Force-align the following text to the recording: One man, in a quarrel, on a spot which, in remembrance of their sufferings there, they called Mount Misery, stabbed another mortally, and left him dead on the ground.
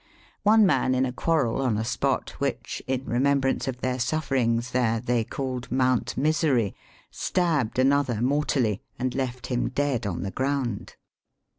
One 0.41 0.65
man, 0.65 0.95
in 0.95 1.05
a 1.05 1.13
quarrel, 1.13 1.61
on 1.61 1.77
a 1.77 1.85
spot 1.85 2.31
which, 2.39 2.81
in 2.87 3.05
remembrance 3.05 3.67
of 3.67 3.81
their 3.81 3.99
sufferings 3.99 4.71
there, 4.71 4.99
they 4.99 5.23
called 5.23 5.71
Mount 5.71 6.17
Misery, 6.17 6.73
stabbed 7.11 7.77
another 7.77 8.19
mortally, 8.19 8.81
and 8.97 9.13
left 9.13 9.45
him 9.45 9.69
dead 9.69 10.07
on 10.07 10.23
the 10.23 10.31
ground. 10.31 10.95